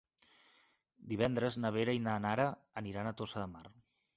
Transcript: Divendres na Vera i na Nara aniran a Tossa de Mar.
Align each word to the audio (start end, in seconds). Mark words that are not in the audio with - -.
Divendres 1.11 1.59
na 1.65 1.73
Vera 1.77 1.97
i 1.99 2.01
na 2.07 2.17
Nara 2.25 2.49
aniran 2.83 3.11
a 3.13 3.17
Tossa 3.21 3.45
de 3.45 3.49
Mar. 3.57 3.67